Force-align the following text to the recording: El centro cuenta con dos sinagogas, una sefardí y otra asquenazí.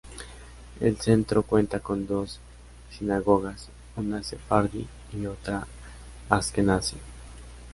El 0.79 0.97
centro 0.99 1.43
cuenta 1.43 1.79
con 1.79 2.07
dos 2.07 2.39
sinagogas, 2.97 3.69
una 3.95 4.23
sefardí 4.23 4.87
y 5.13 5.27
otra 5.27 5.67
asquenazí. 6.27 6.97